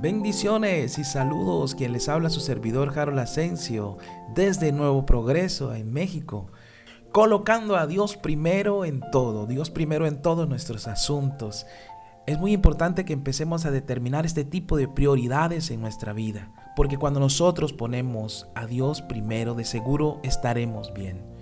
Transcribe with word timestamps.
Bendiciones 0.00 0.98
y 0.98 1.04
saludos, 1.04 1.76
quien 1.76 1.92
les 1.92 2.08
habla 2.08 2.28
su 2.28 2.40
servidor 2.40 2.98
Harold 2.98 3.20
Asensio 3.20 3.98
desde 4.34 4.72
Nuevo 4.72 5.06
Progreso 5.06 5.76
en 5.76 5.92
México, 5.92 6.50
colocando 7.12 7.76
a 7.76 7.86
Dios 7.86 8.16
primero 8.16 8.84
en 8.84 9.00
todo, 9.12 9.46
Dios 9.46 9.70
primero 9.70 10.08
en 10.08 10.20
todos 10.20 10.48
nuestros 10.48 10.88
asuntos. 10.88 11.66
Es 12.24 12.38
muy 12.38 12.52
importante 12.52 13.04
que 13.04 13.12
empecemos 13.12 13.66
a 13.66 13.72
determinar 13.72 14.26
este 14.26 14.44
tipo 14.44 14.76
de 14.76 14.86
prioridades 14.86 15.72
en 15.72 15.80
nuestra 15.80 16.12
vida, 16.12 16.52
porque 16.76 16.96
cuando 16.96 17.18
nosotros 17.18 17.72
ponemos 17.72 18.46
a 18.54 18.66
Dios 18.66 19.02
primero, 19.02 19.54
de 19.54 19.64
seguro 19.64 20.20
estaremos 20.22 20.94
bien. 20.94 21.32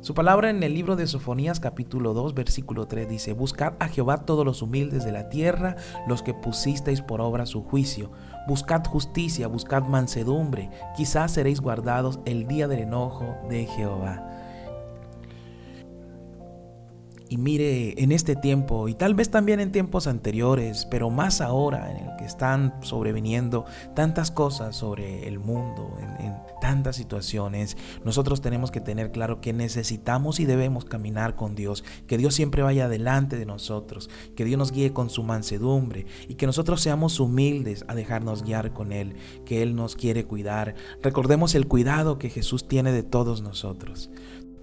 Su 0.00 0.14
palabra 0.14 0.48
en 0.48 0.62
el 0.62 0.72
libro 0.72 0.96
de 0.96 1.06
Sofonías 1.06 1.60
capítulo 1.60 2.14
2 2.14 2.32
versículo 2.32 2.88
3 2.88 3.10
dice, 3.10 3.34
Buscad 3.34 3.74
a 3.78 3.88
Jehová 3.88 4.24
todos 4.24 4.46
los 4.46 4.62
humildes 4.62 5.04
de 5.04 5.12
la 5.12 5.28
tierra, 5.28 5.76
los 6.08 6.22
que 6.22 6.32
pusisteis 6.32 7.02
por 7.02 7.20
obra 7.20 7.44
su 7.44 7.62
juicio. 7.62 8.10
Buscad 8.48 8.86
justicia, 8.86 9.48
buscad 9.48 9.82
mansedumbre, 9.82 10.70
quizás 10.96 11.32
seréis 11.32 11.60
guardados 11.60 12.20
el 12.24 12.48
día 12.48 12.68
del 12.68 12.80
enojo 12.80 13.36
de 13.50 13.66
Jehová. 13.66 14.41
Y 17.32 17.38
mire, 17.38 17.94
en 17.96 18.12
este 18.12 18.36
tiempo, 18.36 18.88
y 18.88 18.94
tal 18.94 19.14
vez 19.14 19.30
también 19.30 19.58
en 19.58 19.72
tiempos 19.72 20.06
anteriores, 20.06 20.86
pero 20.90 21.08
más 21.08 21.40
ahora 21.40 21.90
en 21.90 21.96
el 22.06 22.16
que 22.18 22.26
están 22.26 22.74
sobreviniendo 22.82 23.64
tantas 23.96 24.30
cosas 24.30 24.76
sobre 24.76 25.26
el 25.26 25.38
mundo, 25.38 25.96
en, 25.98 26.34
tantas 26.60 26.94
situaciones, 26.94 27.78
nosotros 28.04 28.42
tenemos 28.42 28.70
que 28.70 28.82
tener 28.82 29.12
claro 29.12 29.40
que 29.40 29.54
necesitamos 29.54 30.40
y 30.40 30.44
debemos 30.44 30.84
caminar 30.84 31.34
con 31.34 31.54
Dios, 31.54 31.84
que 32.06 32.18
Dios 32.18 32.34
siempre 32.34 32.62
vaya 32.62 32.86
delante 32.86 33.38
de 33.38 33.46
nosotros, 33.46 34.10
que 34.36 34.44
Dios 34.44 34.58
nos 34.58 34.70
guíe 34.70 34.92
con 34.92 35.08
su 35.08 35.22
mansedumbre 35.22 36.04
y 36.28 36.34
que 36.34 36.44
nosotros 36.44 36.82
seamos 36.82 37.18
humildes 37.18 37.86
a 37.88 37.94
dejarnos 37.94 38.42
guiar 38.42 38.74
con 38.74 38.92
Él, 38.92 39.16
que 39.46 39.62
Él 39.62 39.74
nos 39.74 39.96
quiere 39.96 40.26
cuidar. 40.26 40.74
Recordemos 41.02 41.54
el 41.54 41.66
cuidado 41.66 42.18
que 42.18 42.28
Jesús 42.28 42.68
tiene 42.68 42.92
de 42.92 43.02
todos 43.02 43.40
nosotros 43.40 44.10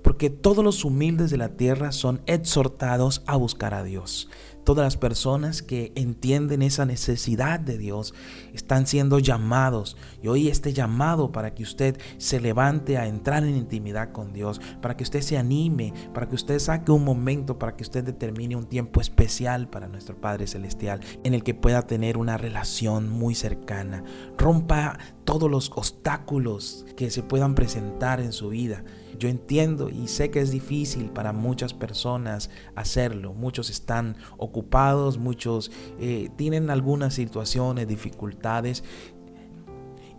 porque 0.04 0.30
todos 0.30 0.64
los 0.64 0.86
humildes 0.86 1.32
de 1.32 1.38
la 1.38 1.50
tierra 1.50 1.92
son 1.92 2.22
exhortados 2.26 3.24
a 3.26 3.36
buscar 3.36 3.74
a 3.74 3.84
Dios. 3.84 4.30
Todas 4.70 4.86
las 4.86 4.98
personas 4.98 5.64
que 5.64 5.92
entienden 5.96 6.62
esa 6.62 6.86
necesidad 6.86 7.60
de 7.60 7.80
Dios 7.80 8.14
están 8.54 8.86
siendo 8.86 9.18
llamados. 9.18 9.98
Y 10.22 10.28
hoy 10.28 10.48
este 10.48 10.74
llamado 10.74 11.32
para 11.32 11.56
que 11.56 11.64
usted 11.64 12.00
se 12.18 12.40
levante 12.40 12.98
a 12.98 13.08
entrar 13.08 13.44
en 13.44 13.56
intimidad 13.56 14.12
con 14.12 14.32
Dios, 14.32 14.62
para 14.80 14.96
que 14.96 15.04
usted 15.04 15.22
se 15.22 15.40
anime, 15.40 15.94
para 16.14 16.30
que 16.30 16.36
usted 16.36 16.60
saque 16.60 16.92
un 16.92 17.04
momento, 17.04 17.58
para 17.58 17.76
que 17.76 17.84
usted 17.84 18.04
determine 18.04 18.56
un 18.56 18.68
tiempo 18.68 19.02
especial 19.02 19.70
para 19.70 19.88
nuestro 19.88 20.22
Padre 20.22 20.46
Celestial, 20.46 21.00
en 21.24 21.34
el 21.34 21.44
que 21.44 21.56
pueda 21.56 21.88
tener 21.88 22.18
una 22.18 22.38
relación 22.38 23.10
muy 23.10 23.34
cercana. 23.34 24.04
Rompa 24.38 25.00
todos 25.24 25.50
los 25.50 25.72
obstáculos 25.72 26.86
que 26.96 27.10
se 27.10 27.24
puedan 27.24 27.56
presentar 27.56 28.20
en 28.20 28.34
su 28.34 28.50
vida 28.50 28.84
yo 29.20 29.30
entiendo 29.30 29.90
y 29.90 30.08
sé 30.08 30.32
que 30.32 30.40
es 30.40 30.52
difícil 30.52 31.12
para 31.12 31.34
muchas 31.34 31.74
personas 31.74 32.50
hacerlo. 32.76 33.34
Muchos 33.34 33.70
están 33.70 34.16
ocupados, 34.38 35.18
muchos 35.18 35.72
eh, 36.00 36.30
tienen 36.38 36.70
algunas 36.70 37.14
situaciones, 37.14 37.88
dificultades 37.88 38.84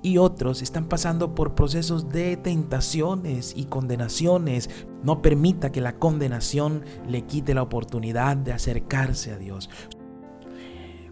y 0.03 0.19
otros 0.19 0.63
están 0.63 0.89
pasando 0.89 1.35
por 1.35 1.55
procesos 1.55 2.09
de 2.09 2.37
tentaciones 2.37 3.53
y 3.57 3.67
condenaciones. 3.67 4.71
No 5.03 5.23
permita 5.23 5.73
que 5.73 5.81
la 5.81 5.99
condenación 5.99 6.85
le 7.07 7.23
quite 7.23 7.55
la 7.55 7.63
oportunidad 7.63 8.37
de 8.37 8.53
acercarse 8.53 9.33
a 9.33 9.39
Dios. 9.39 9.69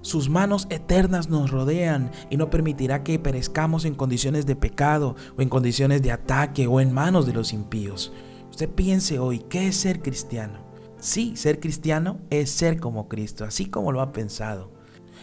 Sus 0.08 0.30
manos 0.30 0.66
eternas 0.70 1.28
nos 1.28 1.50
rodean 1.50 2.10
y 2.30 2.38
no 2.38 2.48
permitirá 2.48 3.04
que 3.04 3.18
perezcamos 3.18 3.84
en 3.84 3.94
condiciones 3.94 4.46
de 4.46 4.56
pecado 4.56 5.16
o 5.36 5.42
en 5.42 5.50
condiciones 5.50 6.00
de 6.00 6.12
ataque 6.12 6.66
o 6.66 6.80
en 6.80 6.94
manos 6.94 7.26
de 7.26 7.34
los 7.34 7.52
impíos. 7.52 8.10
Usted 8.48 8.70
piense 8.70 9.18
hoy, 9.18 9.40
¿qué 9.50 9.68
es 9.68 9.76
ser 9.76 10.00
cristiano? 10.00 10.60
Sí, 10.98 11.36
ser 11.36 11.60
cristiano 11.60 12.20
es 12.30 12.48
ser 12.48 12.80
como 12.80 13.06
Cristo, 13.06 13.44
así 13.44 13.66
como 13.66 13.92
lo 13.92 14.00
ha 14.00 14.12
pensado. 14.12 14.72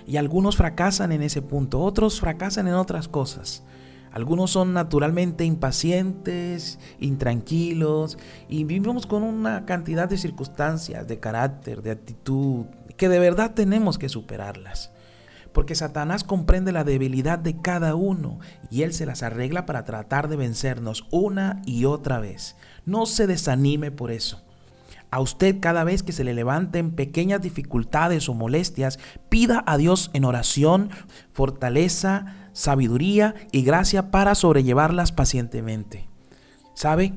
Y 0.05 0.17
algunos 0.17 0.55
fracasan 0.55 1.11
en 1.11 1.23
ese 1.23 1.41
punto, 1.41 1.81
otros 1.81 2.19
fracasan 2.19 2.67
en 2.67 2.75
otras 2.75 3.07
cosas. 3.07 3.63
Algunos 4.15 4.51
son 4.51 4.71
naturalmente 4.71 5.43
impacientes, 5.43 6.79
intranquilos 7.01 8.17
y 8.47 8.63
vivimos 8.63 9.07
con 9.07 9.23
una 9.23 9.65
cantidad 9.65 10.07
de 10.07 10.17
circunstancias, 10.17 11.05
de 11.05 11.19
carácter, 11.19 11.81
de 11.81 11.91
actitud, 11.91 12.65
que 12.95 13.09
de 13.09 13.19
verdad 13.19 13.53
tenemos 13.53 13.97
que 13.97 14.07
superarlas. 14.07 14.93
Porque 15.51 15.75
Satanás 15.75 16.23
comprende 16.23 16.71
la 16.71 16.85
debilidad 16.85 17.39
de 17.39 17.59
cada 17.59 17.95
uno 17.95 18.39
y 18.71 18.83
él 18.83 18.93
se 18.93 19.05
las 19.05 19.21
arregla 19.21 19.65
para 19.65 19.83
tratar 19.83 20.29
de 20.29 20.37
vencernos 20.37 21.05
una 21.11 21.61
y 21.65 21.83
otra 21.83 22.19
vez. 22.19 22.55
No 22.85 23.07
se 23.07 23.27
desanime 23.27 23.91
por 23.91 24.11
eso. 24.11 24.41
A 25.11 25.19
usted 25.19 25.59
cada 25.59 25.83
vez 25.83 26.03
que 26.03 26.13
se 26.13 26.23
le 26.23 26.33
levanten 26.33 26.91
pequeñas 26.91 27.41
dificultades 27.41 28.29
o 28.29 28.33
molestias, 28.33 28.97
pida 29.27 29.61
a 29.67 29.75
Dios 29.77 30.09
en 30.13 30.23
oración 30.23 30.89
fortaleza, 31.33 32.44
sabiduría 32.55 33.35
y 33.51 33.63
gracia 33.63 34.09
para 34.11 34.33
sobrellevarlas 34.33 35.11
pacientemente. 35.11 36.07
¿Sabe? 36.73 37.13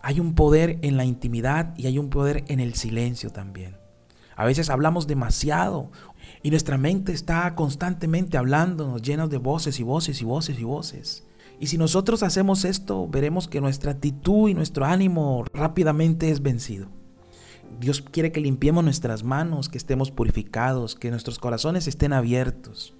Hay 0.00 0.20
un 0.20 0.34
poder 0.34 0.78
en 0.82 0.96
la 0.96 1.04
intimidad 1.04 1.76
y 1.76 1.88
hay 1.88 1.98
un 1.98 2.08
poder 2.08 2.44
en 2.46 2.60
el 2.60 2.74
silencio 2.74 3.30
también. 3.30 3.76
A 4.36 4.44
veces 4.44 4.70
hablamos 4.70 5.08
demasiado 5.08 5.90
y 6.42 6.50
nuestra 6.50 6.78
mente 6.78 7.12
está 7.12 7.52
constantemente 7.56 8.38
hablando, 8.38 8.98
llenos 8.98 9.28
de 9.28 9.38
voces 9.38 9.80
y 9.80 9.82
voces 9.82 10.22
y 10.22 10.24
voces 10.24 10.58
y 10.58 10.64
voces. 10.64 11.24
Y 11.58 11.66
si 11.66 11.78
nosotros 11.78 12.22
hacemos 12.22 12.64
esto, 12.64 13.08
veremos 13.08 13.48
que 13.48 13.60
nuestra 13.60 13.92
actitud 13.92 14.48
y 14.48 14.54
nuestro 14.54 14.84
ánimo 14.84 15.44
rápidamente 15.52 16.30
es 16.30 16.42
vencido. 16.42 16.88
Dios 17.80 18.02
quiere 18.02 18.30
que 18.30 18.40
limpiemos 18.40 18.84
nuestras 18.84 19.24
manos, 19.24 19.68
que 19.68 19.78
estemos 19.78 20.12
purificados, 20.12 20.94
que 20.94 21.10
nuestros 21.10 21.40
corazones 21.40 21.88
estén 21.88 22.12
abiertos. 22.12 22.94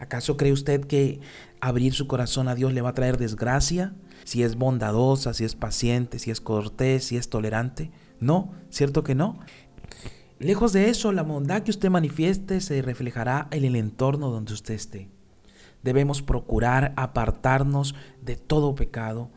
¿Acaso 0.00 0.38
cree 0.38 0.50
usted 0.50 0.86
que 0.86 1.20
abrir 1.60 1.92
su 1.92 2.08
corazón 2.08 2.48
a 2.48 2.54
Dios 2.54 2.72
le 2.72 2.80
va 2.80 2.88
a 2.88 2.94
traer 2.94 3.18
desgracia? 3.18 3.94
Si 4.24 4.42
es 4.42 4.56
bondadosa, 4.56 5.34
si 5.34 5.44
es 5.44 5.54
paciente, 5.54 6.18
si 6.18 6.30
es 6.30 6.40
cortés, 6.40 7.04
si 7.04 7.18
es 7.18 7.28
tolerante. 7.28 7.90
No, 8.18 8.54
cierto 8.70 9.04
que 9.04 9.14
no. 9.14 9.38
Lejos 10.38 10.72
de 10.72 10.88
eso, 10.88 11.12
la 11.12 11.22
bondad 11.22 11.62
que 11.62 11.70
usted 11.70 11.90
manifieste 11.90 12.62
se 12.62 12.80
reflejará 12.80 13.48
en 13.50 13.64
el 13.64 13.76
entorno 13.76 14.30
donde 14.30 14.54
usted 14.54 14.72
esté. 14.72 15.10
Debemos 15.82 16.22
procurar 16.22 16.94
apartarnos 16.96 17.94
de 18.22 18.36
todo 18.36 18.74
pecado. 18.74 19.30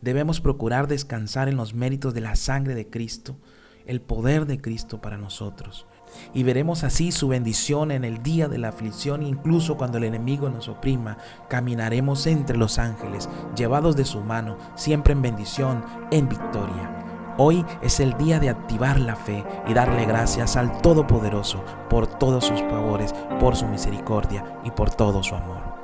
Debemos 0.00 0.40
procurar 0.40 0.88
descansar 0.88 1.50
en 1.50 1.58
los 1.58 1.74
méritos 1.74 2.14
de 2.14 2.22
la 2.22 2.34
sangre 2.34 2.74
de 2.74 2.88
Cristo, 2.88 3.36
el 3.84 4.00
poder 4.00 4.46
de 4.46 4.58
Cristo 4.58 5.02
para 5.02 5.18
nosotros. 5.18 5.86
Y 6.34 6.42
veremos 6.42 6.84
así 6.84 7.12
su 7.12 7.28
bendición 7.28 7.90
en 7.90 8.04
el 8.04 8.22
día 8.22 8.48
de 8.48 8.58
la 8.58 8.68
aflicción, 8.68 9.22
incluso 9.22 9.76
cuando 9.76 9.98
el 9.98 10.04
enemigo 10.04 10.48
nos 10.50 10.68
oprima. 10.68 11.18
Caminaremos 11.48 12.26
entre 12.26 12.56
los 12.56 12.78
ángeles, 12.78 13.28
llevados 13.56 13.96
de 13.96 14.04
su 14.04 14.20
mano, 14.20 14.56
siempre 14.74 15.12
en 15.12 15.22
bendición, 15.22 15.84
en 16.10 16.28
victoria. 16.28 17.06
Hoy 17.38 17.66
es 17.82 18.00
el 18.00 18.16
día 18.16 18.40
de 18.40 18.48
activar 18.48 18.98
la 18.98 19.14
fe 19.14 19.44
y 19.68 19.74
darle 19.74 20.06
gracias 20.06 20.56
al 20.56 20.80
Todopoderoso 20.80 21.62
por 21.90 22.06
todos 22.06 22.46
sus 22.46 22.60
favores, 22.62 23.14
por 23.38 23.56
su 23.56 23.66
misericordia 23.66 24.60
y 24.64 24.70
por 24.70 24.90
todo 24.90 25.22
su 25.22 25.34
amor. 25.34 25.76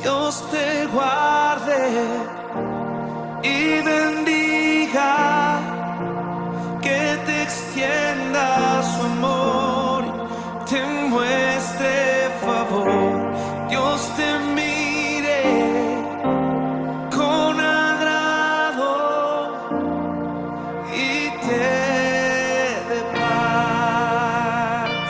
Dios 0.00 0.44
te 0.50 0.86
guarde 0.86 1.33
y 3.42 3.82
bendiga, 3.82 5.12
que 6.80 7.18
te 7.26 7.42
extienda 7.42 8.82
su 8.82 9.02
amor, 9.02 10.02
te 10.66 10.80
muestre 11.08 12.04
Dios 13.68 14.00
te 14.16 14.38
mire 14.54 15.42
con 17.10 17.60
agrado 17.60 18.92
y 20.94 21.30
te 21.46 21.58
dé 22.88 23.00
paz. 23.14 25.00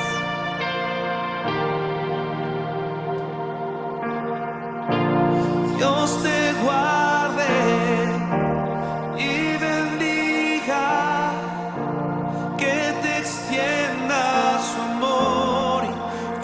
Dios 5.76 6.22
te 6.22 6.33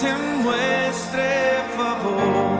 te 0.00 0.12
muestre 0.42 1.62
favor, 1.76 2.59